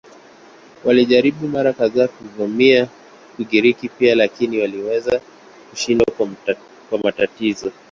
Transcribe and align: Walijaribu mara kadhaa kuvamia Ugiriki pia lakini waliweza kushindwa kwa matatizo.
Walijaribu 0.83 1.47
mara 1.47 1.73
kadhaa 1.73 2.07
kuvamia 2.07 2.87
Ugiriki 3.39 3.89
pia 3.89 4.15
lakini 4.15 4.61
waliweza 4.61 5.21
kushindwa 5.69 6.07
kwa 6.89 6.99
matatizo. 7.03 7.71